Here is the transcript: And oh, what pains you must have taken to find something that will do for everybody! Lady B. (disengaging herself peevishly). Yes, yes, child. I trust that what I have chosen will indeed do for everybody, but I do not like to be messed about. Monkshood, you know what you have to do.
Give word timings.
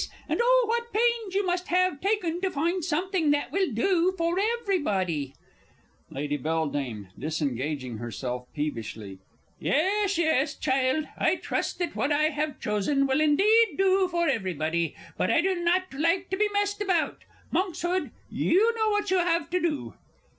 And 0.27 0.39
oh, 0.41 0.65
what 0.67 0.91
pains 0.91 1.35
you 1.35 1.45
must 1.45 1.67
have 1.67 2.01
taken 2.01 2.41
to 2.41 2.49
find 2.49 2.83
something 2.83 3.29
that 3.29 3.51
will 3.51 3.71
do 3.71 4.15
for 4.17 4.37
everybody! 4.59 5.35
Lady 6.09 6.37
B. 6.37 7.05
(disengaging 7.19 7.99
herself 7.99 8.47
peevishly). 8.55 9.19
Yes, 9.59 10.17
yes, 10.17 10.55
child. 10.55 11.07
I 11.19 11.35
trust 11.35 11.77
that 11.77 11.95
what 11.95 12.11
I 12.11 12.29
have 12.29 12.59
chosen 12.59 13.05
will 13.05 13.21
indeed 13.21 13.75
do 13.77 14.07
for 14.07 14.27
everybody, 14.27 14.95
but 15.19 15.29
I 15.29 15.39
do 15.39 15.53
not 15.53 15.93
like 15.93 16.31
to 16.31 16.35
be 16.35 16.49
messed 16.51 16.81
about. 16.81 17.19
Monkshood, 17.51 18.09
you 18.27 18.73
know 18.75 18.89
what 18.89 19.11
you 19.11 19.19
have 19.19 19.51
to 19.51 19.59
do. 19.59 19.93